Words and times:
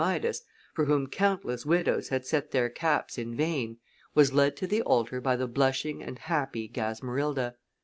Midas, 0.03 0.41
for 0.73 0.85
whom 0.85 1.05
countless 1.05 1.63
widows 1.63 2.09
had 2.09 2.25
set 2.25 2.49
their 2.49 2.71
caps 2.71 3.19
in 3.19 3.35
vain, 3.35 3.77
was 4.15 4.33
led 4.33 4.57
to 4.57 4.65
the 4.65 4.81
altar 4.81 5.21
by 5.21 5.35
the 5.35 5.45
blushing 5.45 6.01
and 6.01 6.17
happy 6.17 6.67
Gasmerilda. 6.67 7.53